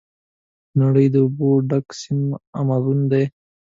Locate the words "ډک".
1.69-1.85